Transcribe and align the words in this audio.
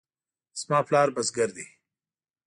زما 0.59 0.79
پلار 0.87 1.07
بزګر 1.15 1.49
دی 1.55 1.67